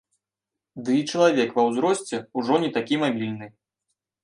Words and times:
Ды 0.87 0.95
і 0.99 1.03
чалавек 1.11 1.53
ва 1.59 1.67
ўзросце 1.69 2.23
ўжо 2.41 2.53
не 2.65 2.73
такі 2.81 2.95
мабільны. 3.05 3.47